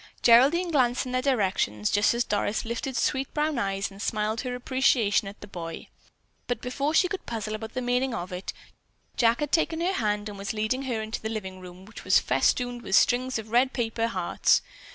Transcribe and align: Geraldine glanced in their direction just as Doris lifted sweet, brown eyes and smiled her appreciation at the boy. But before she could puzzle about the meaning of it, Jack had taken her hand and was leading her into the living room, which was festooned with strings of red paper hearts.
Geraldine 0.23 0.71
glanced 0.71 1.05
in 1.05 1.11
their 1.11 1.21
direction 1.21 1.83
just 1.83 2.15
as 2.15 2.23
Doris 2.23 2.65
lifted 2.65 2.97
sweet, 2.97 3.31
brown 3.35 3.59
eyes 3.59 3.91
and 3.91 4.01
smiled 4.01 4.41
her 4.41 4.55
appreciation 4.55 5.27
at 5.27 5.39
the 5.41 5.47
boy. 5.47 5.89
But 6.47 6.59
before 6.59 6.95
she 6.95 7.07
could 7.07 7.27
puzzle 7.27 7.53
about 7.53 7.75
the 7.75 7.83
meaning 7.83 8.11
of 8.15 8.31
it, 8.31 8.51
Jack 9.15 9.41
had 9.41 9.51
taken 9.51 9.79
her 9.79 9.93
hand 9.93 10.27
and 10.27 10.39
was 10.39 10.53
leading 10.53 10.85
her 10.85 11.03
into 11.03 11.21
the 11.21 11.29
living 11.29 11.59
room, 11.59 11.85
which 11.85 12.03
was 12.03 12.17
festooned 12.17 12.81
with 12.81 12.95
strings 12.95 13.37
of 13.37 13.51
red 13.51 13.73
paper 13.73 14.07
hearts. 14.07 14.63